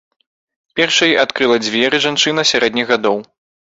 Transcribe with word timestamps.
Першай 0.79 1.13
адкрыла 1.25 1.59
дзверы 1.69 2.03
жанчына 2.09 2.49
сярэдніх 2.57 2.87
гадоў. 2.95 3.27